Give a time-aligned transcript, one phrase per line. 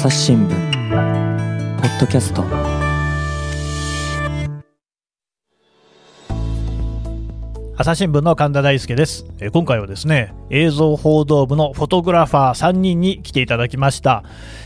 [0.00, 0.48] 朝日新聞。
[0.48, 2.42] ポッドキャスト。
[7.76, 9.26] 朝日新聞の神田大輔です。
[9.40, 14.24] えー今回はですね映像報道部のフォトグラファー3人に来ていただきました、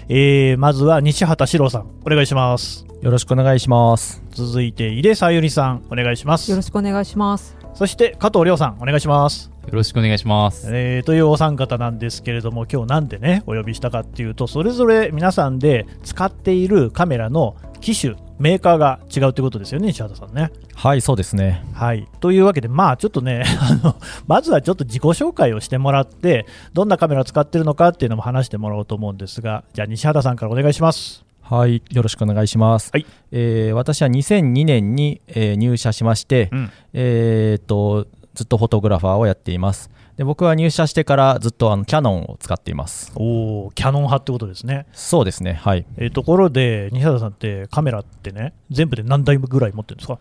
[0.09, 2.87] えーまずは西畑史郎さんお願いします。
[3.03, 4.23] よろしくお願いします。
[4.31, 6.49] 続いて井出さゆりさんお願いします。
[6.49, 7.57] よろしくお願いします。
[7.75, 10.69] そして加藤亮さんお願いしますよろしくお願いします。
[10.71, 21.65] えーというお三方なんですけれども今日なんでねお呼びしたかっていうとそれぞれ皆さんで使っているカメラの機種メーカーが違うということですよね西畑さんねはい、そうですね。
[21.73, 31.25] はい、というわけで、まあちょっとね あの、まずはちょっと自己紹介をしてもらって、どんなカメラを使ってるのかっていうのも話してもらおうと思うんですが、じゃあ、西畑さんからお願いします。
[31.43, 32.91] はい、よろしくお願いします。
[32.93, 39.91] はいえー私は2002年に、えー入社しまして、うんえーっとずっとフォトグラファーをやっています。
[40.17, 43.13] で僕は入社してからずっとあのキャノンを使っています。
[43.17, 44.87] おーキャノン派ってことですね。
[44.93, 45.85] そうですね、はい。
[45.97, 50.19] えーところで、西畑さんってカメラってね、全部で何台ぐらい持ってるんですか？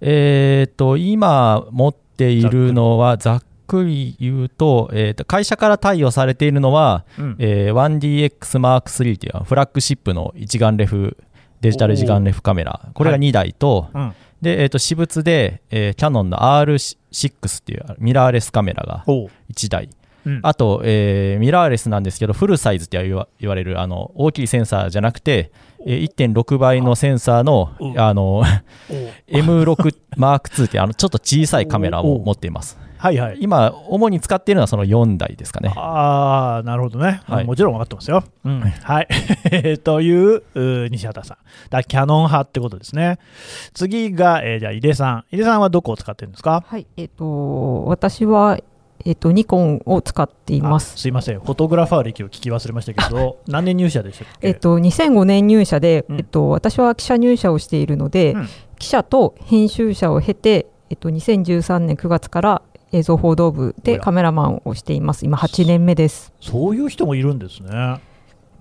[0.00, 11.16] えーっと今持っているのはざっくり言うと,、えーっと会社から貸与されているのは、うんえー 1DXM3 というフラッグシップの一眼レフ
[11.60, 19.30] デジタル一眼レフカメラこれが2台と、うん、で、えー、と私物で、えーキャノンの R6 っていうミラーレスカメラがおう。
[19.52, 19.88] 1台。
[20.26, 20.40] うん。
[20.42, 25.50] あと、えーミラーレスなんですけどフルサイズって言わ言われるあの大きいセンサーじゃなくて、
[25.86, 28.00] えー1.6倍のセンサーのうん。
[28.00, 28.44] あのおう。
[29.28, 33.38] M6 マーク2っていうあのちょっと小さいカメラを持っていますはいはい。
[33.40, 38.24] 今主に使っているのはその4台ですかねああ、なるほどね、はいもちろん分かってますよ。
[38.44, 39.08] うん、はい。
[39.84, 40.42] という
[40.90, 41.36] 西畑さん。
[41.70, 43.18] だキャノン派ってことですね。
[43.74, 45.24] 次が、えーじゃあ、井出さん。
[45.30, 46.64] 井出さんはどこを使ってるんですか？
[46.66, 48.58] はい、えっ、と私は
[49.04, 50.96] えっ、とニコンを使っていまあす。
[50.98, 54.48] すいません、フォトグラファー歴を聞き忘れましたけど、 何年入社でしたっけ？
[54.48, 62.62] えっ、と2005年入社で、うんえっと私は記者入社をしているので、うん記者と編集者を経てえっ、と2013年9月から
[62.92, 65.24] 映像報道部でカメラマンをしています。
[65.26, 66.32] 今8年目です。
[66.40, 68.00] そういう人もいるんですね。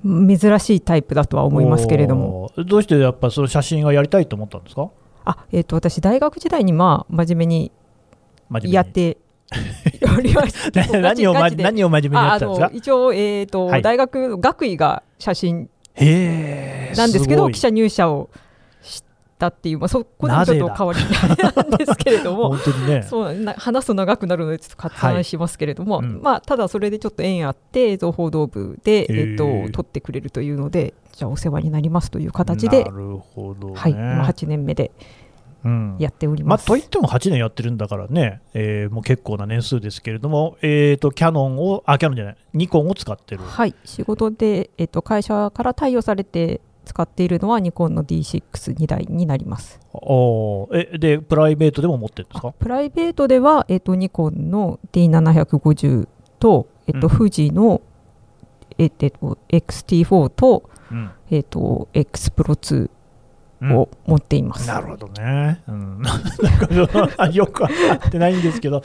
[0.03, 2.51] 珍しいタイプだとは思いますけれども。
[2.57, 4.89] どうしてやっぱその写真がやりたいと思ったんですか？
[5.25, 7.71] あ、えっ、と私大学時代にまあ真面目に
[8.63, 9.17] やって
[10.17, 10.85] おりました。
[10.99, 12.69] 何を、何を真面目にやってたんですか？
[12.69, 15.69] の一応、えーとはい大学の学位が写真。
[15.99, 18.29] なんですけど記者入社を
[19.38, 23.03] したっていう、まあ、そこでもちょっと変わりなんですけれども 本当にね。
[23.03, 33.74] そうな話すと長くなるのでちょっと割愛しますけれども、はいうんまあ、ただそれでちょっと縁あって映像報道部で、えー、へーと撮ってくれるというのでじゃあお世話になりますという形でな、るほどね。
[33.75, 34.92] はい、今8年目で
[35.64, 36.66] うんやっておりまあ、ます。
[36.66, 43.42] といっても8年やってるんだからね、えーもう結構な年数ですけれども、えー、とキャノンを、あ、キャノンじゃない、ニコンを使ってる。
[43.44, 49.80] はい、仕事で、えっと会社から貸与されて使っているのはニコンの D62 台になります。
[49.94, 52.53] おーえで、プライベートでも持ってるんですか？
[52.58, 56.08] プライベートでは、えっとニコンの D750
[56.40, 57.81] と、えっとうん富士の、
[58.78, 62.90] えっと XT4 と,、うんえっと X プロ2
[63.59, 64.68] うんを持っています。
[64.68, 65.64] なるほどね。
[65.68, 66.02] うん、
[67.34, 68.84] よくわかってないんですけど、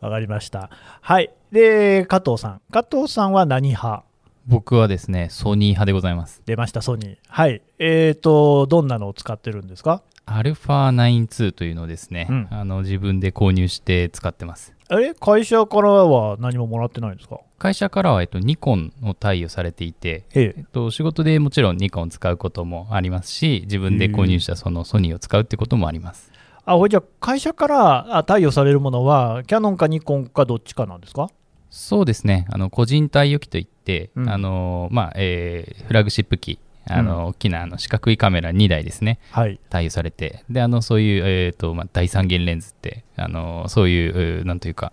[0.00, 0.70] わかりました。
[1.00, 1.32] はい。
[1.50, 2.60] で、加藤さん。
[2.70, 4.04] 加藤さんは何派？
[4.46, 6.42] 僕はですね、ソニー派でございます。
[6.46, 7.16] 出ました、ソニー。
[7.28, 7.62] はい。
[7.78, 10.02] えっ、と、どんなのを使ってるんですか？
[10.24, 14.72] アルファ92というのをですね、うんあの自分で購入して使ってます。
[14.88, 17.40] あれ会社からは何ももらってないんですか？
[17.58, 26.30] 会社からは、えっと、ニコンを貸与されていて、ええっと、仕事でもちろんニコンを使うこともありますし、自分で購入したそのソニーを使うってこともあります。
[26.64, 31.28] あ、ほいじゃあ会社からあ貸与されるものは、キャノンかニコンかどっちかなんですか？
[31.72, 34.28] そうですね、あの個人貸与機といって、うん。
[34.28, 39.58] あのまあえーフラグシップ機、あの大きなあの四角いカメラ2台ですね、はい。
[39.70, 44.92] 貸与されて、であのそういう、えーとまあ、第三元レンズって、あのそういう、うなんというか、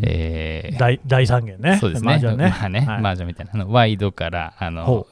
[0.00, 1.78] えー大大三元ね。
[1.80, 2.50] そうですね、麻雀ね。
[2.50, 3.02] まあね、はい。
[3.02, 5.06] マージャンみたいな、あのワイドから、あほの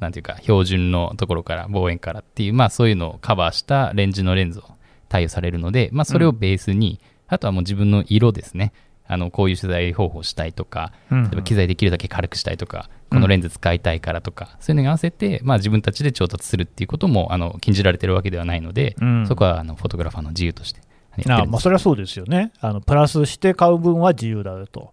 [0.00, 4.64] なんていうか、標準のところから、望遠からっていう、まあそういうのをカバーしたレンジのレンズを
[5.08, 6.98] 貸与されるので、まあそれをベースに、
[7.28, 8.72] あとはもう自分の色ですね。
[9.10, 19.26] あのこういう取材方法したいとか、うん例えば機材できるだけ軽くしたいとか、このレンズ使いたいからとか、そういうのに合わせて、まあ、自分たちで調達するっていうこともあの禁じられてるわけではないので、うん。
[19.26, 20.80] そこはあのフォトグラファーの自由として
[21.28, 22.52] あまあそれはそうですよね。
[22.60, 24.92] あのプラスして買う分は自由だよと。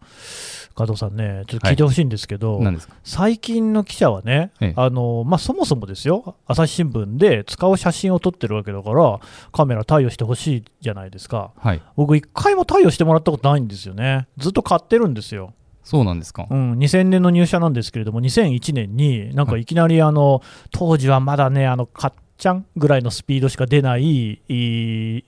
[0.75, 2.93] 加藤さんね、ちょっと聞いてほしいんですけど、何ですか？
[3.03, 9.19] 最近の記者はね、ええあのまあ、そもそもですよ、朝日新聞で使う写真を撮ってるわけだから、
[9.51, 11.51] カメラ貸与してほしいじゃないですか。
[11.57, 14.27] はい僕、一回も貸与してもらったことないんですよね。
[14.37, 15.53] ずっと買ってるんですよ。
[15.83, 16.45] そうなんですか。
[16.47, 25.23] うん、2000年の入社なんですけれども、2001年になんかいきなりあの、当時はまだね、あのかっちゃんぐらいのスピードしか出ないいい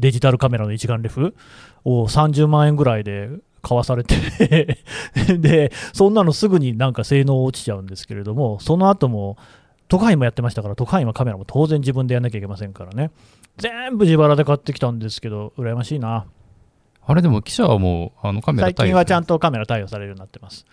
[0.00, 1.34] デジタルカメラの一眼レフ
[1.84, 3.28] を30万円ぐらいで
[3.62, 4.78] 買わされて
[5.38, 9.36] で、そんなのすぐになんか性能落ちちゃうんですけれども、その後も、
[9.88, 13.10] 都会もやってましたから、都会もカメラも当然自分でやんなきゃいけませんからね、
[13.58, 16.26] 全部自腹で買ってきたんですけど、羨ましいな、
[17.06, 19.34] あれでも記者はもうあのカメラ最近はちゃんと。
[19.34, 20.64] とカメラ対応されるようになってます。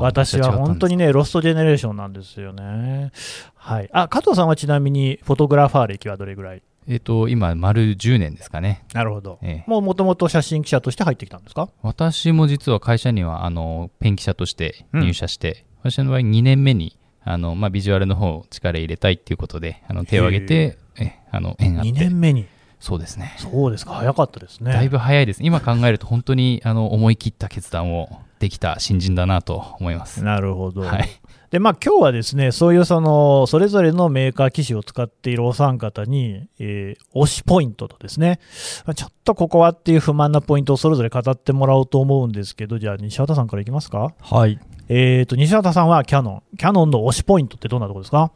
[0.00, 1.06] 私は本当にね。
[1.06, 3.12] ね、ロストジェネレーションなんですよね。
[3.54, 3.90] はい。
[3.92, 6.62] あ、加藤さんはちなみに、フォトグラファー歴はどれぐらい？
[6.86, 8.84] えっ、と、今、丸10年ですかね。
[8.92, 9.38] なるほど。
[9.42, 11.68] ええもうもともと写真記者として入ってきたんですか？
[11.82, 22.46] 私も実は会社にはあのペン記者として入社して、私の場合2年目にあの、まあ、ビジュアルの方を力入れたいっていうことであの手を挙げてえあの縁あって2年目に？
[22.80, 24.70] そうですねそうですか、早かったですね。
[24.72, 30.82] だいぶ早いです今考えると本当にあの思い切った決断をできた新人だなと思いますなるほど。
[30.82, 31.08] はい
[31.54, 38.40] で、まあ今日はですね、そういうその、それぞれのメーカー機種を使っているお三方に、えー推しポイントとですね、
[38.84, 44.14] まあちょっとここはっていう不満なポイントをそれぞれ語ってもらおうと思うんですけど、じゃあ西畑さんからいきますか？
[44.20, 44.58] はい。
[44.88, 46.56] えーと、西畑さんはキャノン。
[46.58, 48.32] キャノンの推しポイントってどんなところですか？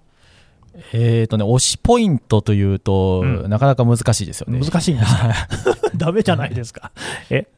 [0.93, 4.61] えっ、とね、推しポイントというと、うんなかなか難しいですよね。
[4.65, 5.35] 難しいんですか？
[5.97, 6.93] ダメじゃないですか？
[7.31, 7.49] え？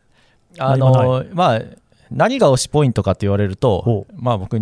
[0.59, 1.61] あのまあ、
[2.11, 4.57] 何が推しポイントかって言われるとほ、まあ、僕、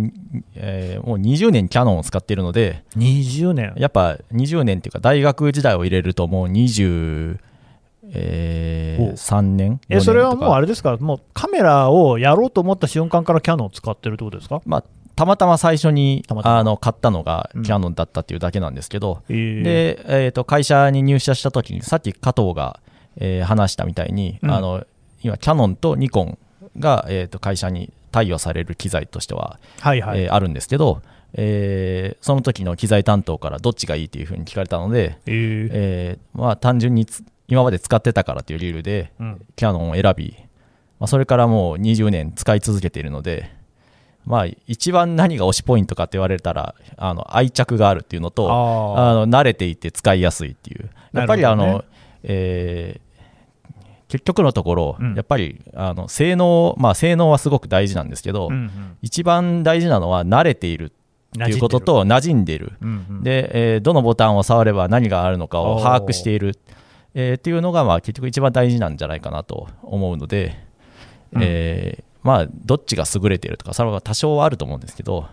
[0.55, 3.73] えーもう20年キャノンを使っているので、20年。
[3.77, 7.39] やっぱ20年っていうか、大学時代を入れると、もう20、
[8.11, 14.61] えー、3年え、それはもうあれ、れですか、もうカメラをやろうと思った瞬間からキャノンを使ってるってことですか？
[14.65, 14.83] まあ、
[15.15, 17.63] たまたま最初にあの買ったのがうん。
[17.63, 19.63] キャノンだったっていうだけなんですけど、えー。
[19.63, 22.79] で、えー、と会社に入社した時にさっき加藤が、
[23.17, 24.51] えー話したみたいに、うん。
[24.51, 24.85] あの
[25.21, 26.37] 今キャノンとニコン
[26.77, 30.23] が、えー、と会社に貸与される機材としては、はいはい。
[30.23, 31.01] えーあるんですけど、
[31.33, 35.69] えーその時の機材担当からどっちがいいっていうふうに聞かれたので、えー。
[35.71, 39.45] えーまあ、単純につ今まで使ってたからという理由でうん。
[39.55, 40.35] キャノンを選び、
[40.99, 43.51] まあ、それからもう20年使い続けているので、
[44.25, 50.89] まあ、一番何が推しポイントかって言われたらあの愛着があるっていうのとああの慣れていて使いやすいっていう。
[51.13, 51.83] やっぱりあの、
[52.23, 53.08] えー
[54.09, 55.15] 結局のところ、うん。
[55.15, 58.97] やっぱりあの性能、まあ、性能はすごく大事なんですけど、ーうんうん。
[59.01, 62.73] 一番大事なのは慣れているっていうことと馴染んでいる。
[62.81, 63.23] うんうん。
[63.23, 66.57] で、えーどのボタンを触れば何があるのかを把握している、
[67.13, 70.57] えーっていうのが、まあ、結局一番大事なんじゃないかなと思うので、
[71.31, 71.41] うん。
[71.43, 75.27] えーまあ、どっちが優れているとかそれは多少はあると思うんですけど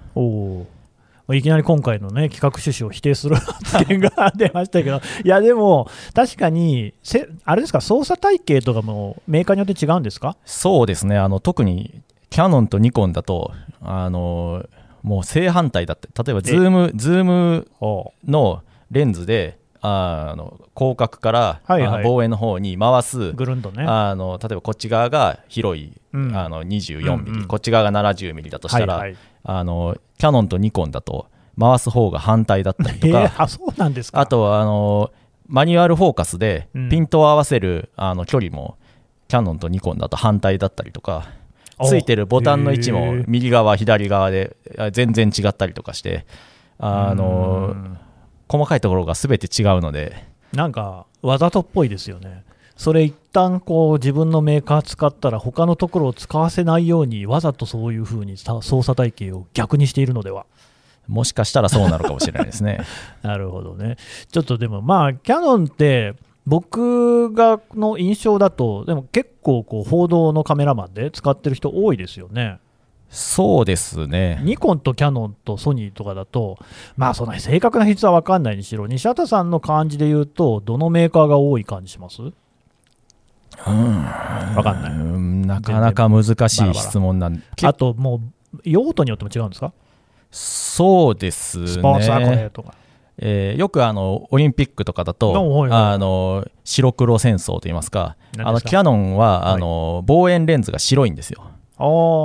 [1.35, 10.37] いきなり今回のね企画趣旨を否定する発言が 出ましたけど、いやでも、確かにせ、あれですか、操作体系とかもメーカーによって違うんですか？
[10.45, 11.19] そうですね。
[11.19, 12.01] あの特に
[12.31, 13.53] キャノンとニコンだと
[13.83, 14.65] あの
[15.03, 16.09] もう正反対だって。
[16.23, 22.05] 例えばズームズームおのレンズであの広角から、はいはい。
[22.05, 23.85] 望遠の方に回すぐるんとね。
[23.87, 26.37] あの例えばこっち側が広い、うん。
[26.37, 27.47] あの24ミリ、うんうん。
[27.47, 29.17] こっち側が70ミリだとしたら、はいはい
[29.49, 31.27] あのキャノンとニコンだと
[31.59, 34.21] 回す方が反対だったりとえか、 ーあそうなんですか？
[34.21, 35.11] あとはあの
[35.49, 36.89] マニュアルフォーカスでうん。
[36.89, 38.77] ピントを合わせるあの距離も
[39.29, 41.29] キャノンとニコンだと反対だったりとか。
[41.79, 46.25] おついてるボタンの位置も右側左側であ全然違ったりとかして
[46.79, 47.99] あのうん。
[48.49, 50.25] 細かいところが全て違うので。
[50.55, 52.45] なんか、わざとっぽいですよね。
[52.77, 60.45] それ一旦こう自分のメーカー使ったら他のところを使わせないようにわざとそういうふうにさ操作体系を逆にしているのでは
[61.09, 62.81] もしかしたらそうなのかもしれないですね。
[63.23, 63.97] なるほどね。
[64.31, 66.15] ちょっとでもまあ、キャノンって、
[66.47, 72.59] 僕がの印象だと、でも結構こう報道のカメラマンで使ってる人多いですよね。
[73.09, 74.41] そうですね。
[74.43, 76.59] ニコンとキャノンとソニーとかだと、
[76.97, 82.21] まあそんなに正確な比率は分かんないにしろ、西畑さんの感じで言うと、どのメーカーが多い感じします？
[83.65, 84.93] 分かんない。
[84.93, 85.43] うん。
[85.43, 87.37] なかなか難しい質問なん。
[87.37, 88.21] で、あとも
[88.55, 89.73] う、用途によっても違うんですか？
[90.31, 91.67] そうですね。
[91.69, 91.99] スポ
[92.51, 92.75] とか。
[93.19, 99.55] えーよくあのオリンピックとかだおと、あの白黒戦争といいますか、あのキヤノンは、はい。
[99.55, 101.43] あの望遠レンズが白いんですよ。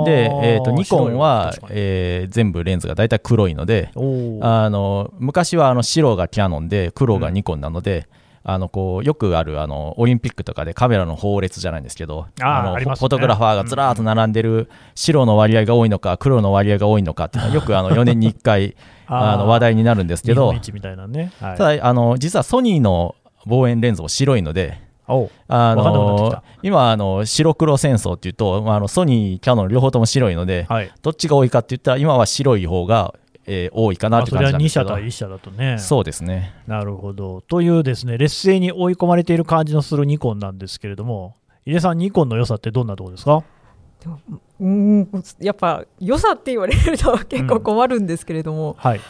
[0.04, 8.06] で、えー、とニコンはえー全部レンズが大体黒いので、あの昔はあの白がキヤノンで黒がニコンなので、
[8.44, 12.84] あのこうよくあるあのオリンピックとかでカメラの放列じゃないんですけどあーのね。
[12.84, 21.32] フォトグラファーがずらーっと並んでる白の割合が多いのか黒の割合が多いのかっていうのはよくあの4年に1回 あの話題になるんですけどたいなね。
[21.40, 21.58] はい。
[21.58, 23.14] ただあの実はソニーの
[23.46, 24.80] 望遠レンズも白いので
[25.48, 26.42] あのた。
[26.62, 30.90] 今あの、白黒戦争っていうと、まあ、あのソニー、キャノン両方とも白いので、はい。
[31.02, 33.14] どっちが多いかって言ったら、今は白い方が、
[33.46, 35.78] えー多いかなってまあそれは2感じなんですけど、社対1社だとね。
[35.78, 36.54] そうですね。
[36.66, 37.40] なるほど。
[37.42, 43.42] というですね、劣勢に追い込まれている感じのするニコンなんですけれども、井出さん、ニコンの良さってどんなところですか？
[44.60, 45.08] うーん
[45.40, 48.98] やっぱ良さって言われると結構困るんですけれども、はい。
[48.98, 49.02] うん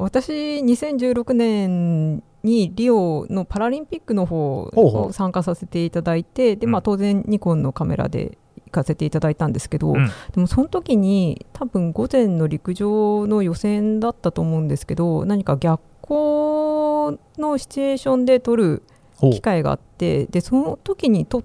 [0.00, 8.36] 私2016年にリオのパラリンピックの方を参加させていただいてで、まあ、うん当然ニコンのカメラで行
[8.72, 10.06] かせていただいたんですけど、うん。
[10.06, 18.82] でもその時に多分午前の陸上の予選だったと思うんですけど何か逆光のシチュエーションで撮る
[19.20, 21.44] 機会があってでその時に撮っ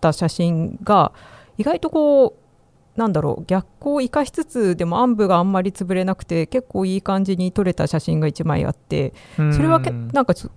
[0.00, 1.12] た写真が
[1.58, 2.36] 意外とこ
[2.96, 10.50] うなんだろう逆光を生かしつつでも暗部があんまり潰れなくて結構いい感じに撮れた写真が1枚あってそれはけうんなんかちょ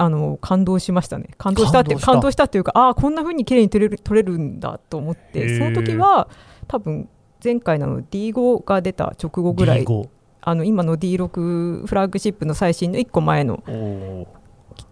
[0.00, 1.28] あの感動しましたね。
[1.36, 2.44] 感動したって感動した。
[2.44, 6.30] っていうかああこんな風に綺麗に撮れる撮れるんだと思ってその時は
[6.66, 7.06] 多分
[7.44, 10.08] 前回の D5 が出た直後ぐらい D5
[10.40, 13.62] あの今の D6 フラッグシップの最新の1個前の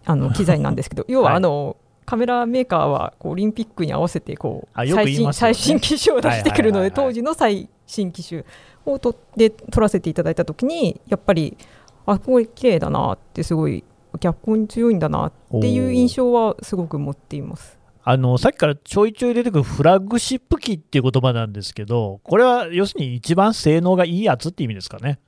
[0.04, 8.44] あの 機材なんですけど要ははいあの、カメラメーカーはこうオリンピックに合わせてこうあよく言い最新最新機種を出してくるのはいはいはいはいで当時の最新機種
[8.84, 11.56] をとで撮らせていただいた時にやっぱり
[12.04, 13.84] あこれ綺麗だなってすごい
[14.18, 17.78] 逆光に強いんだなっていう印象はすごく持っています。
[18.04, 25.18] あのさっきからちょいちょい出てくるフラッグシップ機っていう言葉なんですけど、これは要するに一番性能がいいやつって意味ですかね。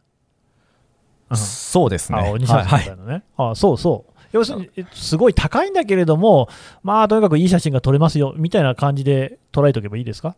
[1.30, 2.18] うんそうですね。
[2.18, 3.22] あ、西田さんみたいなね。
[3.36, 4.12] あそうそう。
[4.32, 6.48] 要するに、えすごい高いんだけれども、
[6.82, 10.34] まあ、とにかくいい写真が撮れますよ、みたいな感じで捉えておけばいいですか？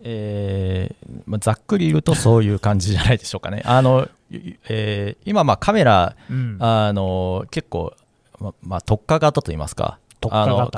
[0.00, 3.62] えーまあ、ざっくり言うとそういう感じじゃないでしょうかね。
[3.64, 4.23] あのゆ
[4.68, 6.56] えー今、まあカメラ、うん。
[6.60, 7.94] あの結構、
[8.38, 9.98] ままあ、特化型といいますか、
[10.30, 10.70] あの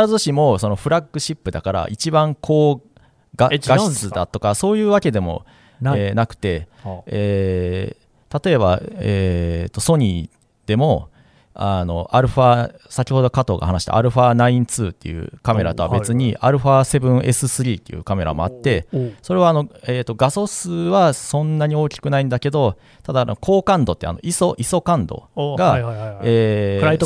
[0.00, 2.80] 必ずしもそのフラッグシップだから、一番高
[3.36, 5.44] 画え違うん画質だとか、そういうわけでも
[5.80, 6.00] ない。
[6.00, 8.04] えーなくて、はえー
[8.44, 11.08] 例えば、えーとソニーでも、
[11.56, 25.76] あのアルファ先ほど加藤が話した α92 っていうカメラとは別に α7S3 っていうカメラもあって、おそれはあの、えーと画素数はそんなに大きくないんだけど、ただあの高感度ってあの ISO, ISO 感度おが、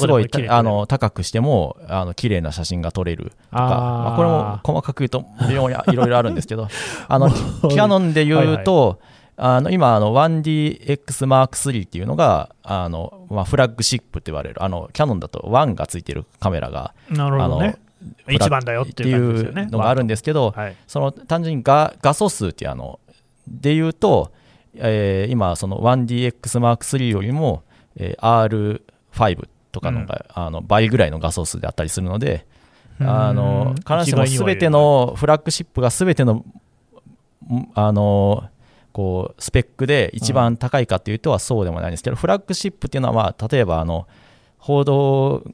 [0.00, 6.68] すごいあの高くしてもあの綺麗な写真が撮れるとかまあ、これも細かく言うと非常にいろいろあるんですけど
[7.08, 8.98] あの キャノンで言うと、
[9.40, 17.72] あの今あの 1DXM3 っていうのがあの、まあ、フラッグシップって言われるあのキャノンだと1がついてるカメラがなるほど
[18.28, 20.76] 一番だよっていうのがあるんですけど、はい。
[20.86, 23.00] その単純に画画素数っていうあの
[23.46, 24.32] で言うと、
[24.74, 27.62] えー今その 1DXM3 よりも、
[27.96, 28.80] えー
[29.12, 32.46] R5 とかのが、あの倍ぐらいの画素数であったりするので、
[33.00, 36.44] あの必ずしも全てのフラッグシップが全てのん
[37.74, 38.48] あの
[38.98, 44.08] こうスペックで一番高いかっていうとはそうでもないんですけど、フラッグシップっていうのは、まあ、例えばあの
[44.58, 45.44] 報道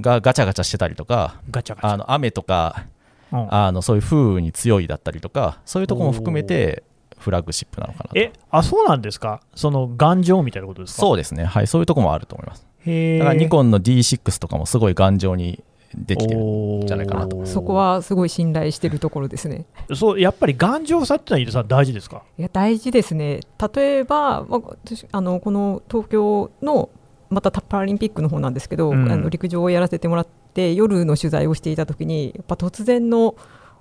[0.00, 1.92] がガチャガチャしてたりとかガチャガチャ。
[1.92, 2.86] あの雨とか
[3.30, 3.54] うん。
[3.54, 6.82] あのそういう風雨に強いだったりとかそういうところも含めて
[7.16, 8.18] フラッグシップなのかなと。
[8.18, 9.40] え、あ、そうなんですか？
[9.54, 11.00] その頑丈みたいなことですか？
[11.00, 11.44] そうですね。
[11.44, 12.66] はいそういうところもあると思います。
[12.86, 15.62] へだからニコンの D6 とかもすごい頑丈に
[15.94, 17.44] できてるんじゃないかなと。
[17.46, 19.64] そこはすごい信頼してるところですね。
[19.94, 22.22] そうやっぱり頑丈さってのは大事ですか？
[22.38, 23.40] いや大事ですね。
[23.74, 26.90] 例えば、まあ私あのこの東京の
[27.28, 29.10] またパラリンピックの方なんですけど、うん。
[29.10, 33.34] あの陸上をやらせてもらって夜の取材をしていた時にやっぱ突然の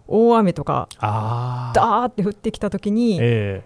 [0.08, 3.64] 大雨とかダーって降ってきた時に、え。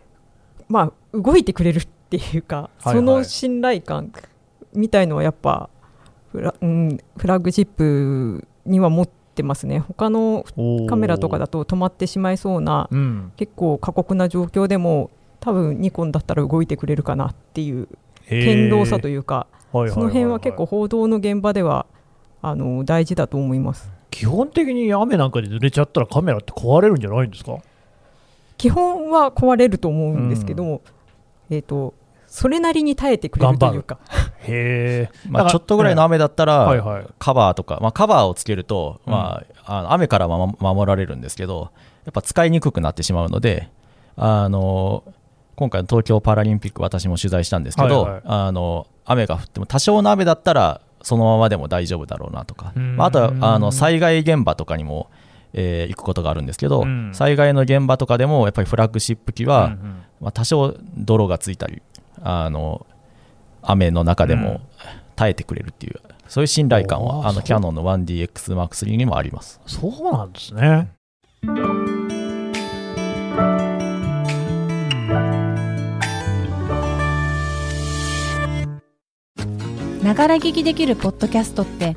[0.68, 2.96] まあ動いてくれるっていうか、はいはい。
[2.96, 4.12] その信頼感
[4.74, 5.70] みたいのはやっぱ
[6.34, 9.80] フラ,、うん、フラッグシップには持ってますね。
[9.80, 13.32] 他のえカメラとかだと止まってしまいそうなうん。
[13.38, 17.88] 結構過酷な状況でも多分ニコンだったら動いてくれるかなっていう
[18.28, 21.86] 堅牢さというか、うその辺は結構報道の現場では
[22.42, 23.92] あの大事だと思います。
[24.10, 27.58] 基本的に雨なんかで濡れちゃったらカメラって壊れるんじゃないんですか？
[28.58, 30.82] 基本は壊れると思うんですけども、
[31.50, 31.94] えー、と
[32.34, 34.00] それなりに耐えてくれるというか。
[34.40, 35.10] へえ。
[35.30, 37.06] まあ、ちょっとぐらいの雨だったら、はいはい。
[37.20, 39.14] カバーとか、まあ、カバーをつけると、うん。
[39.14, 41.70] まあ、あの雨から守られるんですけど
[42.06, 43.70] やっぱ使いにくくなってしまうので
[44.18, 45.04] あの
[45.56, 48.22] 今回の東京パラリンピック私も取材したんですけど、はいはい。
[48.26, 52.98] あの雨が降っても多少の雨だったらそのままでも大丈夫だろうなとか、うん。
[52.98, 55.12] まあ、あとはあの災害現場とかにも、
[55.54, 57.12] えー行くことがあるんですけど、うん。
[57.14, 59.78] 災害の現場とかでもやっぱりフラッグシップ機は、うんうん。
[60.22, 61.84] まあ、多少泥がついたり
[62.24, 62.86] あの
[63.62, 64.62] 雨の中でも
[65.16, 69.62] 耐えてくれるっていうそういう信頼感はあのキャノンの 1DX-M3 にもあります。
[69.68, 70.90] そうなんですね。
[80.04, 81.96] ながら聞きできるポッドキャストって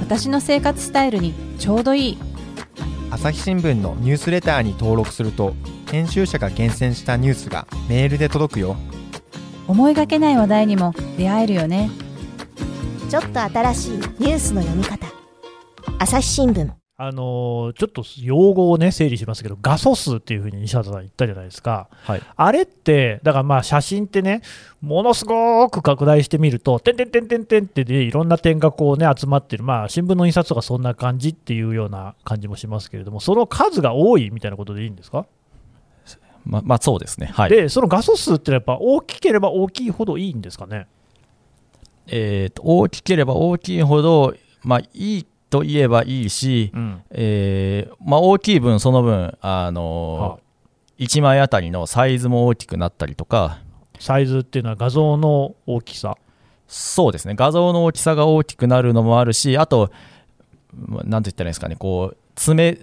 [0.00, 2.18] 私の生活スタイルにちょうどいい
[3.10, 5.54] 朝日新聞のニュースレターに登録すると
[5.90, 8.76] 編集者が厳選したニュースがメールで届くよ
[9.66, 11.90] 思いがけない話題にも出会えるよね。
[13.10, 15.06] ちょっと新しいニュースの読み方。
[15.98, 16.70] 朝日新聞。
[16.96, 21.88] あのーちょっと用語をね、整理しますけど、画素数っていうふうに西畑さん言ったじゃないですか。
[22.04, 22.22] はい。
[22.36, 24.42] あれって、だからまあ写真ってね、
[24.80, 29.64] ものすごく拡大してみると、てんてんてんてんてんってで、いろんな点がこうね、集まってる。
[29.64, 35.26] まあ新聞の印刷とかそんな感じっていうような感じもしますけれども、その数が多いみたいなことでいいんですか、
[36.44, 37.26] ままあそうですね。
[37.26, 37.50] はい。
[37.50, 40.86] で、その画素数ってのはやっぱ大きければ大きいほどいいんですかね？
[42.06, 47.02] えーと大きければ大きいほど、まあ、いいと言えばいいし、うん。
[47.10, 50.44] えーまあ、大きい分、その分、あのー
[50.96, 53.58] 1枚あたりのサイズも大きくなったりとか、
[53.98, 56.16] サイズっていうのは画像の大きさ？
[56.68, 59.90] そうですね、画像の大きさが大きくなるのもあるし、あと、
[60.72, 62.78] まあなんて言ったらいいんですかね、こう、爪、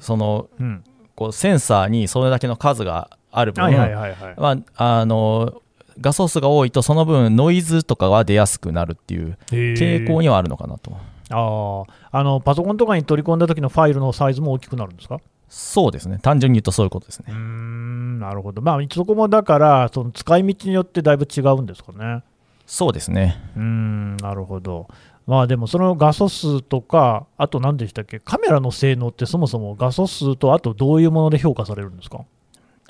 [0.00, 0.82] その、うん。
[1.20, 4.34] こうセンサーにそれだけの数がある分、はいはいはいはい。
[4.38, 5.60] まあ、あの
[6.00, 10.92] 画素数が多いと、その分、ノイズとかは出やすくなるっていう傾向ににはあるのかなと。
[11.28, 15.20] ああ、あのパソコンとかに取り込んだ時のファイルのサイズも大きくなるんですか？
[15.50, 17.34] そうですね、単純に言うとそういうことですねうー。
[17.34, 18.62] ん、なるほど。
[18.62, 22.22] まあ、そこもだから、その使い道によってだいぶ違うんですかね。
[22.66, 23.36] そうですね。
[23.56, 24.88] うーん、なるほど。
[25.30, 32.24] まあでも、その画素数とか、あと何でしたっけ、カメラの性能ってそもそも画素数と、あとどういうもので評価されるんですか？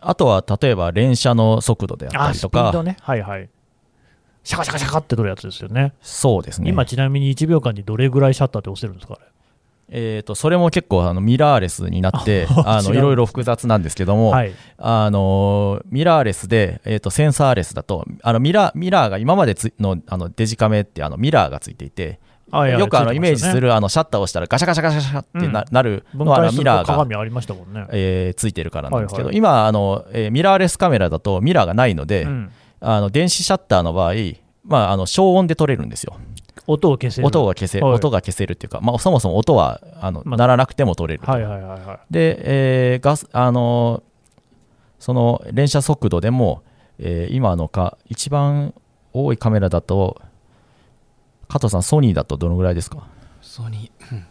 [0.00, 2.96] あとは、例えば連射の速度であったあ、りとか、スピードね。
[3.02, 3.50] はいはい。
[4.42, 5.92] シャカシャカシャカって取るやつですよね。
[6.00, 6.70] そうですね。
[6.70, 9.29] 今、ちなみに1秒間にどれぐらいシャッターって押せるんですか、あれ？
[9.92, 14.52] えー、とそれも結構あのミラーレスになって あのいろいろ複雑なんですけども、はい。
[14.78, 27.86] あのミラーレスで、えー、とセンサーレスだとあのミラーミラーが今までつのあのデジカメってあのミラーがついていてはいはいよくあのイメージするあのシャッターを押したらガシャガシャガシャガシャってな,、なるのはあのミラーが、と鏡ありましたもんね。
[27.90, 32.50] えーついてるからなんですけど、はいはい今あの、えーミラーレスカメラだとミラーがないので、うん
[32.80, 34.14] あの電子シャッターの場合、
[34.64, 36.16] まあ、あの消音で撮れるんですよ。
[36.66, 37.26] 音を消せる。
[37.26, 41.30] 音が消せ、はい音が消せるっていうか、まあ、そもそも音はあの、まあ鳴らなくても撮れると。
[41.30, 41.98] はいはいはいはい。
[42.10, 42.38] で、
[42.94, 44.02] えーガスあの
[44.98, 46.62] その連射速度でも、
[46.98, 48.74] えー今のか一番
[49.12, 50.20] 多いカメラだと
[51.48, 53.06] 加藤さんソニーだとどのぐらいですか？
[53.40, 54.26] ソニー、うん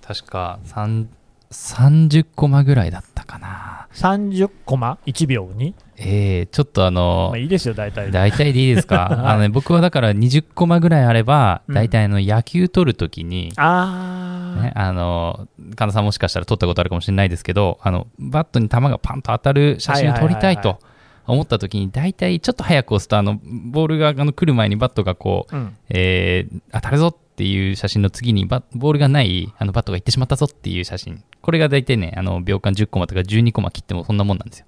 [0.00, 1.06] 確か3
[1.52, 3.88] 30コマぐらいだったかな。
[3.94, 8.10] 30コマ1秒に、えー、ちょっとあのまあ、いいですよ、大体。
[8.10, 11.74] 大体でいいですか、 あのね、僕はだから20コマぐらいあれば、うん。
[11.74, 20.78] 大体あの野球撮るときに、あー、ね、あの神田さんもしかしたら撮ったことあるかもしれないですけどあのバットに球がパンと当たる写真を撮りたいと
[21.26, 31.22] 思った時に大体ちょっと早く押すとあのボールがあの来る前にバットがこう、うん、えー当たるぞっていう写真の次にバボールがないあのバットが行ってしまったぞっていう写真。
[31.40, 34.66] これが大体ねあの秒間10コマとか12コマ切ってもそんなもんなんですよ。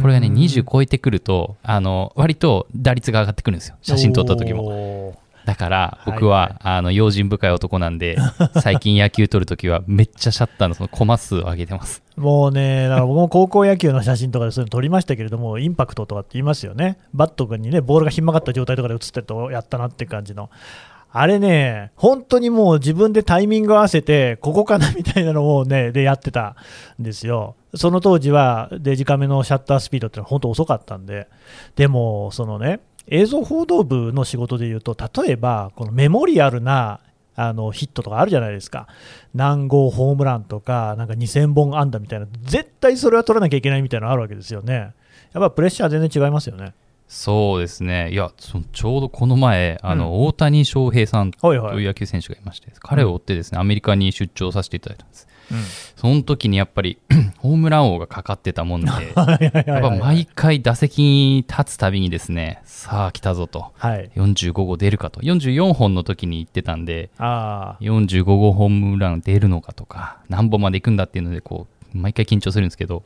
[0.00, 3.76] これがね20超えてくるとあの割と打率が上がってくるんですよ。
[3.82, 4.62] 写真撮った時も。
[4.64, 5.26] も。
[5.46, 8.18] だから僕は、あの用心深い男なんで
[8.60, 12.02] 最近野球撮るときはめっちゃシャッターのそのコマ数を上げてます。
[12.16, 16.98] もうね、だから僕も高校野球の写真とかでそういうの撮りましたけれども、インパクトとかって言いますよね。
[17.14, 20.50] バットにね、ボールがひん曲がった状態とかで映ってると、やったなって感じの。
[21.10, 26.56] あれね、本当にもう自分でタイミング合わせて、ここかなみたいなのをね、 でやってた
[27.00, 27.54] んですよ。
[27.74, 31.28] その当時はデジカメのシャッタースピードってのは本当遅かったんで、
[31.74, 37.00] でも、そのね、映像報道部の仕事でいうと、例えば、このメモリアルな
[37.36, 38.88] あのヒットとかあるじゃないですか、
[39.34, 44.74] 何号ホームランとか、なんか2000本安打みたいな、絶対それは取らなきゃいけないみたいなのあるわけですよね。
[45.32, 46.72] やっぱプレッシャー全然違いますよね。
[47.08, 48.10] そうですね。
[48.10, 51.76] いやそちょうどこの前あの、大谷翔平さんとはいはい。
[51.78, 55.28] いう野球選手がいまして、彼を追ってですねアメリカに出張させていただいたんです。
[55.96, 56.98] その時にやっぱり
[57.38, 63.72] ホームラン王がかかってたもんで やっぱ毎回打席に立つたびにですねさあ来たぞと。
[63.76, 65.20] はい、45号出るかと。
[65.20, 73.04] 44本の時に言ってたんであ45号ホームラン出るのかとか何本まで行くんだっていうのでこう毎回緊張するんですけど、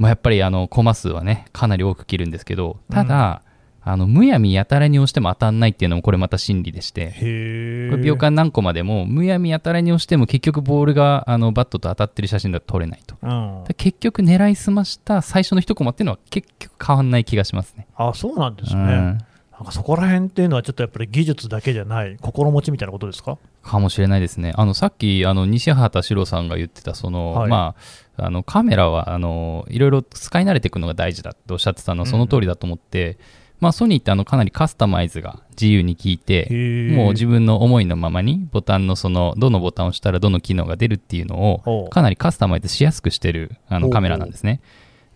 [0.00, 3.42] まあ、やっぱりあのコマ数はねかなり多く切るんですけどただ、
[3.82, 7.12] あのむやみやたらに押しても当たんないっていうのもこれまた真理でして
[7.90, 13.14] これ秒間何個までもむやみやたらに押しても結局ボールがあのバットと当たってる写真だと撮れないと。
[13.22, 17.86] うん、で結局狙いすました最初の一コマっていうのは結局変わんない気がしますね。
[17.94, 18.80] あそうなんですね。
[18.80, 19.18] うん。
[19.60, 23.36] なんかそこら辺っていうのはちょっとやっぱり技術だけじゃない心持ちみたいなことですか？
[23.62, 24.54] かもしれないですね。
[24.56, 27.50] あのさっきあの西畑史郎さんが言ってたその、はい。
[27.50, 27.80] まあ
[28.24, 33.18] あのカメラはあのいろいろ使い慣れていくのが大事だっておっしゃってたのはその通りだと思って、
[33.60, 36.48] まあソニーってあのかなりカスタマイズが自由に効いて、
[36.94, 44.56] もう自分の思いのままにボタンのそのどのボタンを押したらどの機能が出るっていうのをかなりカスタマイズしやすくしてるあのカメラなんですね。
[44.56, 44.62] で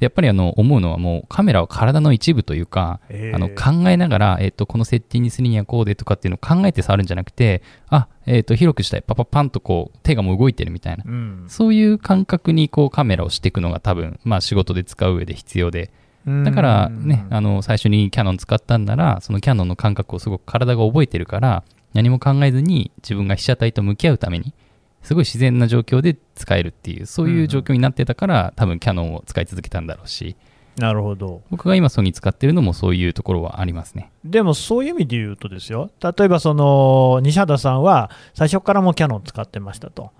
[0.01, 3.35] やっぱりあの思うのはもうカメラは体の一部というか、へー。
[3.35, 9.03] あの考えながら、えっとこのセッティングにするにはこうでとかっていうのを考えて触るんじゃなくてあ、えっと広くしたい。
[9.03, 11.05] パパパンとこう手がもう動いてるみたいな。
[11.07, 11.45] うん。
[11.49, 15.91] そういう感覚にこうカメラをしていくのが多分、まあ、仕事で使う上で必要で。
[16.27, 24.55] だからね、あの最初にキャノン使ったんならそのキャノンの感覚をすごく体が覚えてるから何も考えずに自分が被写体と向き合うために
[25.05, 30.35] すごい自然な状況で使えるっていうそういう状況になってたから、多分キャノンを使い続けたんだろうし。
[30.77, 31.43] なるほど。
[31.51, 34.11] 僕が今ソニー使ってるのもそういうところはありますね。
[34.25, 35.91] でもそういう意味で言うとですよ。
[36.03, 40.11] 例えばその西畑さんは最初からもうキャノン使ってましたと。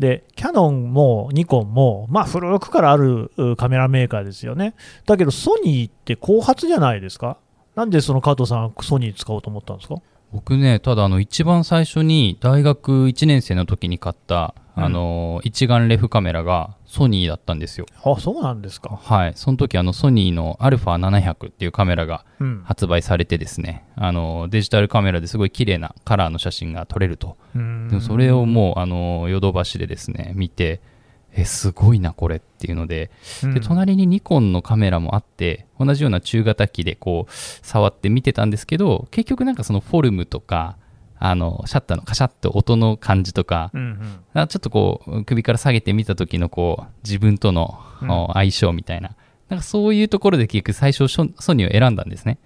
[0.00, 4.74] でキャノンもニコンもまあ古くからあるうカメラメーカーですよね。
[5.06, 7.36] だけどソニーって後発じゃないですか。
[7.76, 9.94] なんでその加藤さんソニー使おうと思ったんですか？
[10.32, 14.84] 僕ねただあの一番最初に大学1年生の時に買った、うん。
[14.84, 17.86] あの一眼レフカメラがソニーだったんですよ。
[18.04, 19.00] あそうなんですか。
[19.02, 19.32] はい。
[19.34, 22.62] その時あのソニーの α700 っていうカメラがうん。
[22.64, 23.84] 発売されてですね。
[23.96, 27.36] あのデジタルカメラですごい綺麗なカラーの写真が撮れると。
[27.54, 30.80] でもそれをもうあのヨドバシでですね見て
[31.34, 33.10] えすごいなこれっていうので
[33.44, 33.54] うん。
[33.54, 40.76] で隣にニコンのカメラもあって同じような中型機でこう触って見てたんですけど結局なんかそのフォルムとか
[41.18, 44.40] あのシャッターのカシャッと音の感じとかうんうん。
[44.40, 47.78] あちょっとこう首から下げてみた時のこう自分との
[48.34, 49.14] 相性みたいな
[49.50, 52.38] なんかそういうところで結局最初ソソニーを選んだんですね。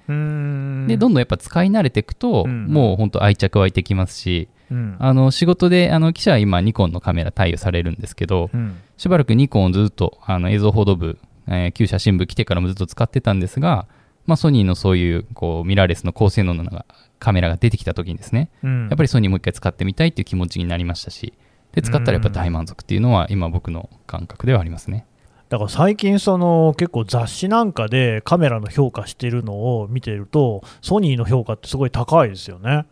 [0.88, 2.66] でどんどんやっぱ使い慣れていくと、うん。
[2.66, 4.96] もう本当愛着湧いてきますしうん。
[4.98, 8.78] あの仕事であの記者は今ニコンのカメラ対応されるんですけどうん。
[8.96, 13.86] しばらくニコンをずっとあの映像報道部、えー旧写真部来てからもずっと使ってたんですが、
[14.24, 16.86] まあ、ソニーのそういうこうミラーレスの高性能な
[17.18, 18.88] カメラが出てきた時にですねうん。
[18.88, 21.34] やっぱりソニーもう一回使ってみたいっていう気持ちになりましたし
[21.72, 25.06] で使ったらやっぱ大満足っていうのは今僕の感覚ではありますね。
[25.54, 32.86] だから最近その結構雑誌なんかでカメラの評価してるのを見てるとソニーの評価ってすごい高いですよね、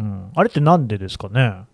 [0.00, 1.66] うん、あれってなんでですかね？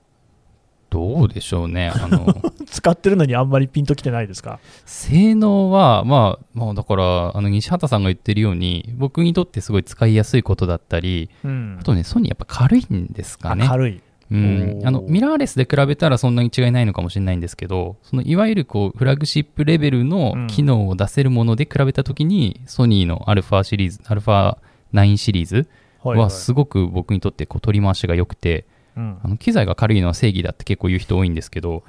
[0.90, 1.92] どうでしょうね。
[1.94, 2.34] あの
[2.66, 4.58] 使ってるのにあんまりピンときてないですか？
[4.86, 11.78] 性能は、まあ、まあだからあの西畑さんが言ってるように僕にとってすごい使いやすいことだったりうん。
[11.80, 13.66] あとねソニーやっぱ軽いんですかね。
[13.66, 14.00] あ軽い
[14.32, 14.82] うん。
[14.84, 25.68] あのミラーレスで比べたらそんなに違いないのかもしれないんですけどそのいわゆるこうフラッグシップレベルの機能を出せるもので比べたときに、ソニーの α シリーズ α9 シリーズ
[26.02, 28.64] はいははいすごく僕にとってこう取り回しが良くて
[28.96, 29.18] うん。
[29.22, 31.82] あの機材が軽いのは正義だって結構言う人多いんですけど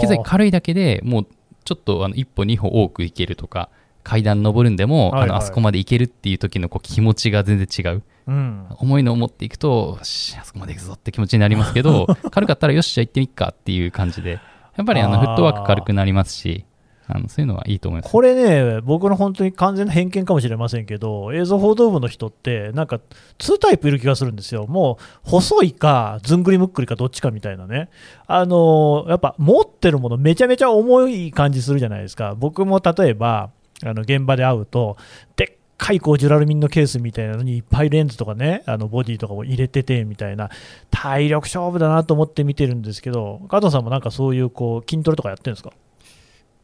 [0.00, 1.26] 機材軽いだけでもう
[1.64, 3.68] ちょっとあの一歩二歩多く行けるとか
[4.02, 5.28] 階段登るんでも、はいはい。
[5.30, 8.02] あのあそこまで行けるっていう時のこう気持ちが全然違う。
[8.26, 8.66] うん。
[8.78, 14.38] 重いのを持っていくとあそこまで行くぞって気持ちになりますけど 軽かったらよしじゃあ行ってみっかっていう感じで。
[14.76, 16.64] やっぱりあのフットワーク軽くなりますし
[17.10, 18.12] あのそういうのはいいと思います。
[18.12, 23.00] これね、僕の本当に完全な偏見かもしれませんけど、映像報道部の人って、なんか
[23.38, 27.88] 2タイプいる気がするんですよ、もう細いか、ずんぐりむっくりか、どっちかみたいなね、
[28.26, 33.50] あのやっぱ持ってるもの、めちゃめちゃ重い感じするじゃないですか、僕も例えば、
[33.84, 34.96] あの現場で会うと、
[35.36, 40.50] でっかいこうジュラルミンのケースみたいなのにいっぱいレンズとかね、あのボディとかも入れててみたいな、
[40.90, 45.72] 体力勝負だなと思って見てるんですけど、加藤さんもなんかそういうこう筋トレとかやってるんですか、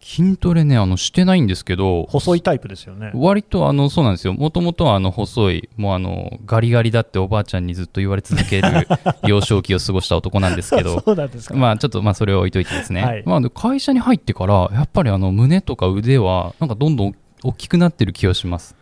[0.05, 3.11] 筋トレねあのしてないんですけど細いタイプですよね。
[3.15, 4.35] 割とあのそうなんですよ。
[4.35, 8.87] もともとはあの細いもうあのガリガリだっておばあちゃんにずっと言われ続ける
[9.27, 11.55] 幼少期を過ごした男なんですけど そうなんですか。
[11.55, 13.23] まあちょっとまあそれを置いといてですね、はい。
[13.25, 18.77] まあで会社に入ってからやっぱりあの胸とか腕はなんかどんどん大きくなってる気がします。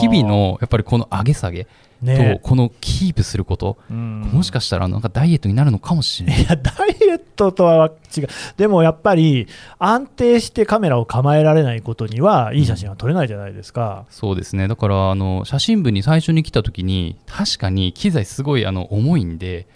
[0.00, 1.66] 日々のやっぱりこの上げ下げ
[2.00, 4.20] とねこのキープすること、うん。
[4.32, 6.42] もしかしたらなんかダイエットになるのかもしれない。
[6.42, 14.06] いやダイエットとは違う、でもやっぱり安定してカメラを構えられないことにはいい写真は撮れないじゃないですか。
[14.10, 14.68] そうですね。
[14.68, 19.66] だからあの写真部に最初に来た時に確かに機材すごいあの重いんで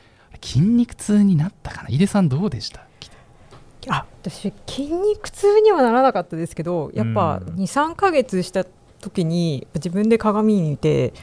[0.42, 1.88] 筋肉痛になったかな？
[1.88, 2.86] 井出さんどうでした？
[3.90, 7.54] あ私筋肉痛にはならなかったですけどやっぱうん。
[7.54, 8.66] 23ヶ月した
[9.00, 11.14] 時に自分で鏡に見て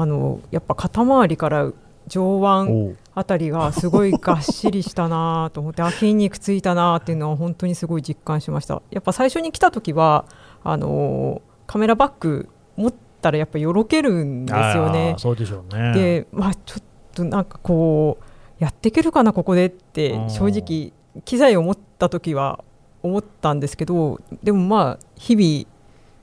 [0.00, 1.72] あのやっぱ肩周りから
[2.06, 10.26] 上腕あたりがすごいがっしりしたなと思って あ筋肉ついたなっていうのは本当にすごい実感しましたやっぱ最初に来た時は
[10.62, 15.14] あのカメラバッグ持ったらやっぱよろけるんですよね。
[15.18, 15.92] そうでしょうね。
[15.94, 16.82] でまあちょっ
[17.14, 20.92] となんかこうやっていけるかなここでってうん正直
[21.24, 22.62] 機材を持った時は
[23.02, 25.66] 思ったんですけどでもまあ日々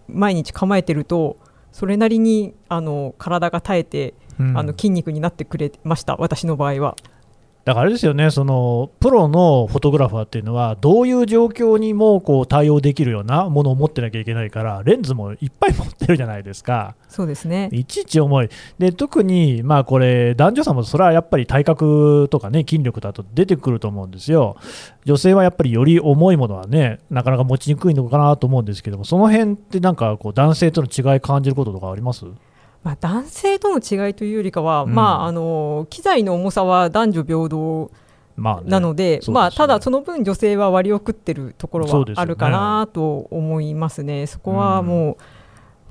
[0.07, 1.37] 毎日構えてると
[1.73, 6.95] それなりにあの体が耐えて、うんあの筋肉になってくれました私の場合は。
[7.65, 17.69] だからあれですよね、そのプロのフォトグラファーっていうのは、どういう状況にもこう対応できるようなものを持ってなきゃいけないから、レンズもいっぱい持ってるじゃないですか、そうですね。
[17.71, 18.49] いちいち重い、
[18.79, 24.57] で特にまあこれ、男女差もそれはやっぱり体格とかね、筋力だと出てくると思うんですよ、
[25.05, 32.25] 女性はやっぱりより重いものはね、なかなか持ちにくいのかなと思うんですけども、その辺ってなんかこう男性との違い感じることとかあります？
[32.83, 34.93] まあ、男性との違いというよりかは、うん。
[34.93, 37.91] まあ、あの機材の重さは男女平等
[38.35, 38.69] まあね。
[38.69, 39.33] なので、そうですね。
[39.35, 44.27] まあ、ただその分女性は割を食ってるところはあるかなと思いますね。
[44.27, 45.17] そこはもう、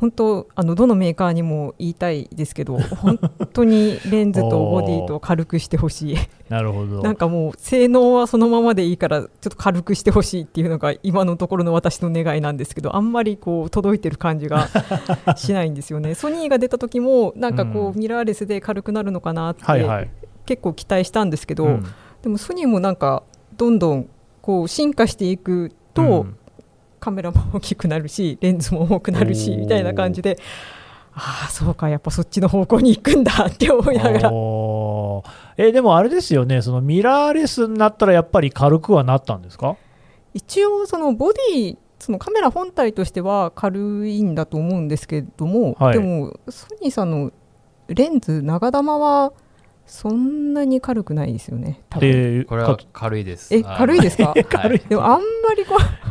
[0.02, 3.20] 本当あのどのメーカーにも言いたいですけど 本
[3.52, 6.16] 当にレンズとボディと軽くしてほしい。
[6.48, 7.02] なるほど。
[7.02, 14.66] なんかもう性能はそのままでいいからちょっと軽くしてほしいっていうのが今のところの私の願いなんですけどあんまりこう届いてる感じが
[15.38, 16.16] しないんですよね。
[16.16, 20.10] ソニーが出た時もなんかこう、うミラーレスで軽くなるのかなって、はいはい。
[20.46, 21.84] 結構期待したんですけど、うん。
[22.22, 23.22] でもソニーもなんか
[23.56, 24.08] どんどん
[24.40, 26.36] こう進化していくと、うん
[27.02, 30.38] カメラも大きくなるしレンズも多くなるしみたいな感じで
[31.14, 34.32] ああそうかやっぱそっちの方向に行くんだって思いながら。
[34.32, 35.66] おー。
[35.68, 39.76] えでもあれですよね、そのミラーレスになったらやっぱり軽くはなったんですか？
[40.32, 45.92] 一応そのボディそのカメラ本体としては軽いんだと思うんですけども、はい。
[45.92, 47.30] でもソニーさんの
[47.88, 49.32] レンズ長玉は
[49.84, 53.54] そんなに軽くないですよね多これはか軽いです。
[53.54, 54.32] え軽いですか？
[54.48, 54.78] 軽い。
[54.78, 56.01] でもあんまりこうえ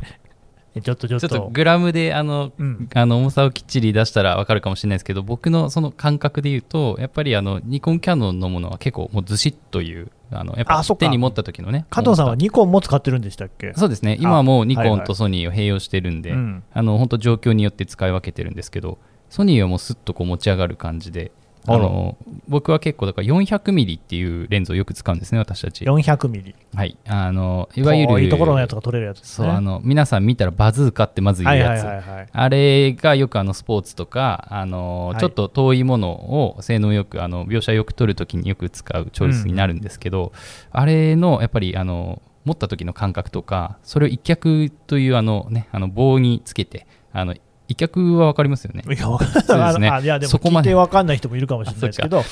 [0.80, 1.50] ちょっとちょっと。
[1.52, 2.90] グラムであの、うん。
[2.94, 13.74] あの重さをきっちり出したら分かるかもしれないですけど僕のその感覚で言うとやっぱりあのニコンキャノンのものは結構もうずしっというあのやっぱ手に持った時のね加藤さんは重ニコンも使ってるんでしたっけ？
[13.74, 14.18] さそうですね。
[14.22, 16.64] 今はもうニコはいはいンとソニーを併用してるんで、うん。
[16.72, 18.98] あの本当状況によって使い分けてるんですけど
[19.30, 21.32] ソニーはもうスッとこう持ち上がる感じで
[21.68, 25.86] あの僕は結構だから400ミリっていうレンズをよく使うんですね私たち。
[25.86, 26.56] 400ミリ。
[26.74, 26.98] はい。
[27.08, 29.48] あのいわゆる遠いところのやつが撮れるやつですね。
[29.48, 35.20] そうあの皆さん見たらバズーカってまず言うやつ、はいはいあれがよくあのスポーツとか、あのはい。
[35.20, 40.32] ちょっと遠いものを性能よくあの描写よく撮るときによく使うチョイスになるんですけど、
[40.72, 47.36] あれのやっぱりあの持った時の感覚とかそれを一脚というあの、ね、あの棒につけてあの
[47.72, 48.84] 一脚は分かりますよね。
[48.88, 49.68] いやわかんない。
[49.68, 49.90] ですね。
[49.90, 50.70] あいやでもそこまで。
[50.70, 52.24] 聞いて分かんない人もいるかもしれないですけど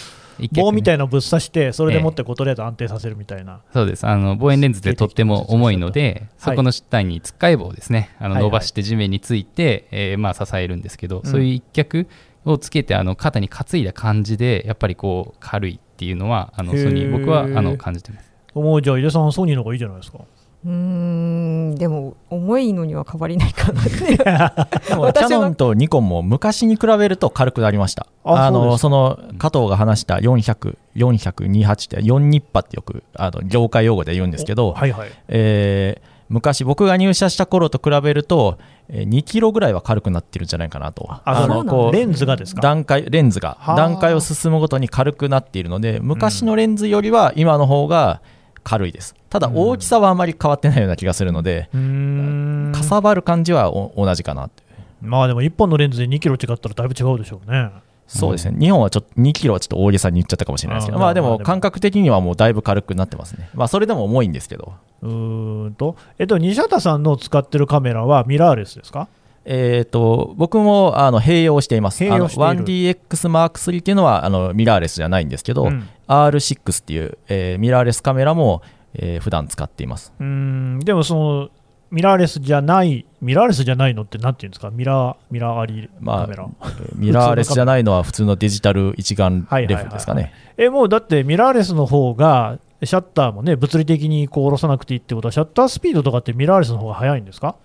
[0.54, 3.62] 棒みたいのをぶっ刺してそれでええもってこうとりあえず安定させるみたいな。
[3.74, 4.08] そうです。
[4.08, 6.52] あの望遠レンズでとっても重いので、はい。
[6.52, 8.16] そこの下体につっかえ棒をですね。
[8.20, 11.30] あの伸ばして地面について、えーまあ、支えるんですけど、うん。
[11.30, 12.08] そういう一脚
[12.46, 18.30] をつけてあの肩に担いだ感じでやっぱりこう軽いっていうのはあのソニー僕はあの感じてます。
[18.54, 20.20] もうじゃあ井出さんソニーの方がいいじゃないですか
[20.66, 28.08] うーんでも重いのには変わりないかなってキャノンとニコンも昔に比べると軽くなりました。
[28.26, 35.10] あのあその加藤が話した400、428って4ニッパってよくあの業界用語で言うんですけど、はいはい。
[35.30, 41.08] えー昔僕が入社した頃と比べると、えー2キロぐらいは軽くなってるんじゃないかなと。
[41.10, 42.62] あそうなんだこうレンズがですか？
[42.62, 43.58] 段階レンズが。
[43.60, 43.76] はあ。
[43.76, 48.22] 段階を進むごとに軽くなっているので昔のレンズよりは今の方が
[48.64, 49.16] 軽いです。
[49.30, 49.56] ただうん。
[49.58, 52.72] 大きさはあまり変わってないような気がするので、うーん。
[52.74, 54.64] かさばる感じはお同じかなって。
[55.02, 57.72] まあでも1本のレンズで2キロ違ったらだいぶ違うでしょうね。
[58.08, 61.40] そうですね、日本はちょっと2キロはちょっと大げさに言っちゃったかもしれないですけど、あーまあでもも。
[61.46, 63.52] 感覚的にはもうだいぶ軽くなってますね。
[63.54, 65.96] まあそれでも重いんですけど、うーんと。
[66.18, 69.08] えっと西畑さんの使ってるカメラはミラーレスですか？
[69.52, 72.04] えー、と僕もあの併用しています。
[72.04, 72.50] 併用している。
[72.50, 75.90] あの 1DX-M3 っていうのはあのミラーレスじゃないんですけど、うん。
[76.08, 78.62] R6 っていう、えーミラーレスカメラも、
[78.94, 80.14] えー普段使っています。
[80.20, 80.80] うーん。
[80.80, 81.50] でもその
[81.92, 84.70] ミラーレスじゃないミラーレスじゃないのってなんていうんですか？
[84.70, 86.48] ミラーミラーありまあカメラ、
[86.96, 90.32] ミラーレスじゃないのは普通のデジタル一眼レフですかね。
[90.58, 97.56] えもうだってミラーレスの方がシャッターもね物理的にこう下ろさなくていいってことはシャッタースピードとかってミラーレスの方が速いんですか？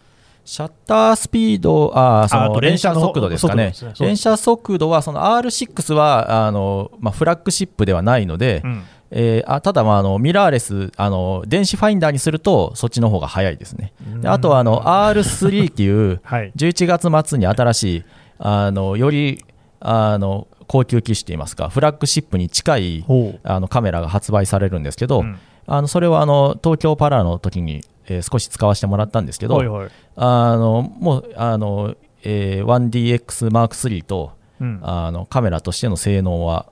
[0.45, 3.73] シャッタースピード、あーそああとの連射速度ですかね。
[3.83, 3.93] ね。
[3.99, 8.83] 連射速度はその R6 はあの、まあ、フラッグシップではないので、うん。
[9.11, 13.93] えーあただ、まあ、あのミラーレスあの、電子ファインダーにすると、そっちの方が早いですね。
[14.21, 16.53] であとはあの R3 っていう、 はい。
[16.57, 18.05] 11月末に新しい、
[18.39, 19.45] あのより
[19.81, 23.05] あの高級機種といいますか、フラッグシップに近い
[23.45, 25.39] あのカメラが発売されるんですけど、うん。
[25.67, 29.89] あのそれはあの東京パラの時に、えー少し使わせてもらったんですけど、はいはい。
[30.17, 34.81] あのもうあの、えー 1DX M3 と、ううん。
[34.83, 36.67] あのカメラとしての性能は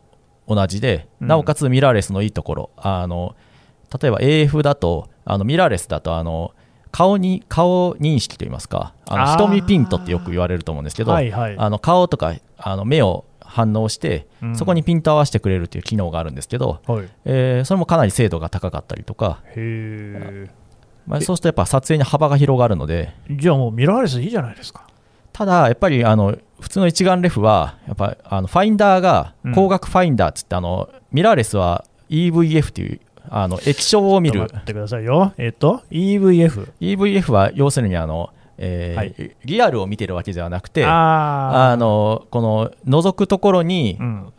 [0.48, 1.28] 同じで、うん。
[1.28, 3.34] なおかつミラーレスのいいところあの
[4.00, 6.52] 例えば AF だとあのミラーレスだとあの
[6.90, 11.56] 顔に顔認識といいますかあの瞳ピントってよく言われると思うんですけど、はいはい。
[11.58, 14.56] あの顔とかあの目を反応して、うん。
[14.56, 17.08] そこにピントを合わせてくれるという機能があるんですけど、はい。
[17.24, 19.42] えーそれもかなり精度が高かったりとか、
[21.06, 23.14] まあ、そうするとやっぱ撮影に幅が広がるので。
[23.30, 24.86] じゃあもうミラーレスいいじゃないですか。
[25.32, 29.52] ただやっぱりあの普通の一眼レフはやっぱあのファインダーがうん。
[29.52, 34.40] 光学ファインダーっつって、あのミラーレスは EVF というあの液晶を見る。
[34.40, 35.32] 待ってくださいよ。
[35.38, 39.36] えっ、と EVF EVF は要するにあの、えーはい。
[39.44, 44.32] リアルを見てるわけではなくてああのこの覗くところに、ーうん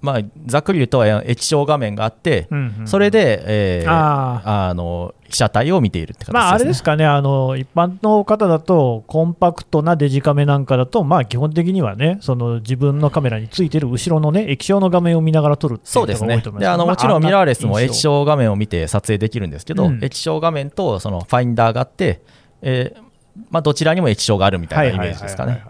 [0.00, 6.40] まあ、ざっくり言うとえー液晶画面があって、うんうんそれで、えーああの被写体を見ているって形です、ね。
[6.40, 16.62] まああれですかねあの一般の方だとコンパクトなデジカメなんかだとまあ基本的にはねその自分のカメラについてる後ろのね液晶の画面を見ながら撮るそうですねのが多いと思います。
[16.62, 20.02] であのまもちろんミラーレスも液晶画面を見て撮影できるんですけど、うん。
[20.02, 22.22] 液晶画面とそのファインダーがあって、
[22.62, 23.02] えー
[23.50, 25.62] まあ、どちらにも液晶があるみたいなイメージですかね。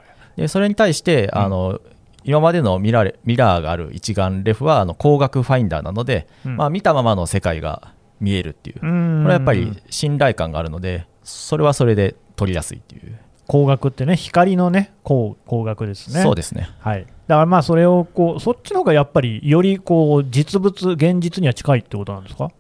[0.46, 1.80] それに対してあの、
[2.28, 6.56] 今までのミラーレミラーがある一眼レフはあの光学ファインダーなので、うん。
[6.58, 9.22] まあ、見たままの世界が見えるっていう、こうん。
[9.24, 16.22] れはやっぱり信頼感があるのでそれはそれで撮りやすいっていう、光学ってね光のね光光学ですね。
[16.22, 16.68] そうですね。
[16.80, 22.50] はい、だからまあそれをこうそっちの方がやっぱりよりこう実物現実には近いってことなんですか？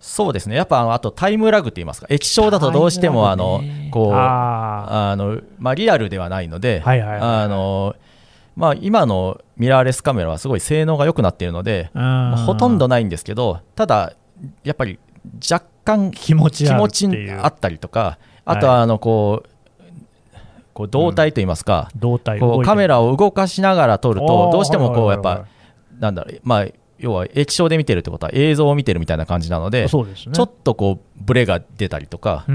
[0.00, 0.56] そうですね。
[0.56, 2.06] やっぱあのあとタイムラグって言いますか。
[2.08, 3.60] 液晶だとどうしてもあの
[3.90, 7.30] こうああのまあ、リアルではないので、はいはいはいはい。
[7.42, 7.96] あの
[8.58, 14.14] まあ、今のミラーレスカメラはすごい性能が良くなっているので、あまあほとんどないんですけど、ただ、
[14.64, 14.98] やっぱり
[15.50, 17.06] 若干気持ちある気持ち
[17.48, 20.34] ったりとか、あとはあのこう、
[20.74, 25.46] こう動体といいますか、胴体こうカメラを動かしながら撮ると、どうしてもこうやっぱ、
[25.96, 26.66] いなんだろう、まあ、
[26.98, 30.02] 要は液晶で見てるってことは映像を見てるみたいな感じなので、ちょ
[30.42, 32.54] っとこうブレが出たりとか、そう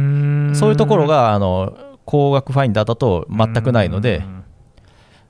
[0.70, 4.24] いうところがあの光学ファインダーだと全くないので、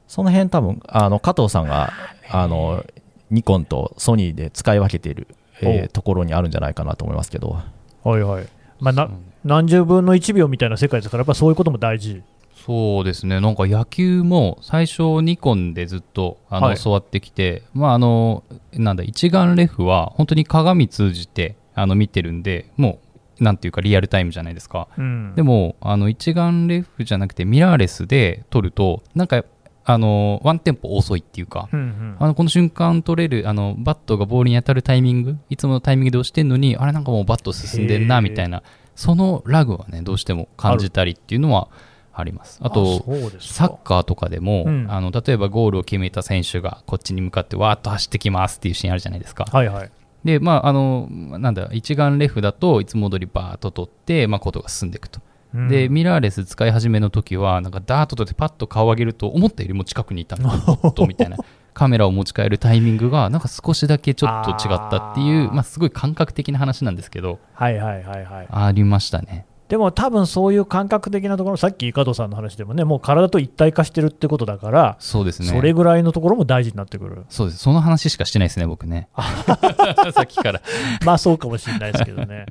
[0.08, 1.92] その辺多分あの加藤さんが
[2.30, 2.86] あの
[3.32, 5.28] ニコンとソニーで使い分けている、
[5.62, 7.58] えーところにあるんじゃないかなと思いますけど、
[8.04, 8.48] はいはい、
[8.80, 9.10] まあ、な
[9.44, 12.22] 何十分の1秒みたいな世界ですからやっぱそういうことも大事。
[12.66, 16.78] そうですね、なんか野球も最初、ニコンでずっとあの、はい。
[16.78, 23.00] 教わってきて、まああのなんだ一眼レフは本当に鏡通じてあの見てるんで、も
[23.40, 24.88] うなんていうかリアルタイムじゃないですか。
[24.98, 25.34] うん。
[25.36, 29.44] でもあの一眼レフじゃなくてミラーレスで撮ると、なんか
[29.86, 32.16] あのワンテンポ遅いっていうか、うんうん。
[32.20, 38.64] あのこの瞬間取れるあのバットがボールに当たるタイミングいつものタイミングで押してんのにあれなんかもうバット進んでんなみたいな。
[38.96, 41.70] そのラグはねどうしても感じたりっていうのは
[42.14, 42.60] あります。
[42.62, 43.04] あと
[43.40, 44.86] サッカーとかでも、うん。
[44.90, 49.92] あの例えばゴールを決めた選手がこっちに向かってわーっと走ってきますっていうシーンあるじゃないですか、はいはい。
[50.24, 55.20] でまああのなんだ一眼レフだといつも通りバーッと撮って、まあ、ことが進んでいくと
[55.54, 55.68] うん。
[55.68, 61.38] でミラーレス使い始めの時はなんかダーッと撮ってパッと顔上げると思ったよりも近くにいたとみたいな
[61.74, 68.48] カメラを持ち帰るタイミングがなんか少しだけちょっと違ったっていうまあ、すごい感覚的な話なんですけどはいはいはいはい。
[68.50, 69.46] ありましたね。
[69.70, 75.48] でも多分そういう感覚的なところさっき加藤さんの話でもねもう体と一体化してるってことだからそうですね。
[75.48, 77.26] それぐらいのところも大事になってくる。
[77.30, 77.60] そうです。
[77.60, 79.08] その話しかしてないですね僕ね。
[80.14, 80.62] さっきから。
[81.06, 82.46] まあそうかもしれないですけどね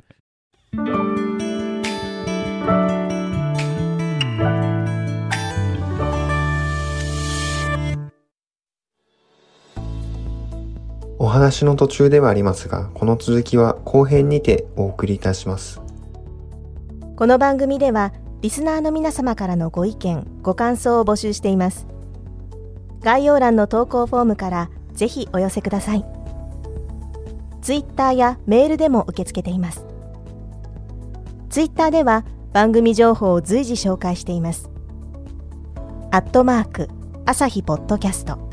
[11.19, 15.81] お話の途中ではありますが、この続きは後編にてお送りいたします。
[17.15, 21.87] この番組ではリスナーの皆様からのご意見ご感想を募集しています。
[23.01, 26.05] 概要欄の投稿フォームからぜひお寄せください。
[27.61, 29.85] ツイッターやメールでも受け付けています。
[31.49, 34.69] ツイッターでは番組情報を随時紹介しています。
[36.11, 36.89] アットマーク
[37.25, 38.52] 朝日ポッドキャスト。